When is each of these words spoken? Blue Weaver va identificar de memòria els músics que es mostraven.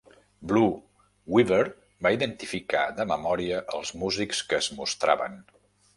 Blue 0.51 0.69
Weaver 1.33 1.59
va 2.07 2.13
identificar 2.17 2.81
de 3.01 3.07
memòria 3.15 3.61
els 3.81 3.93
músics 4.05 4.45
que 4.51 4.59
es 4.65 4.71
mostraven. 4.79 5.37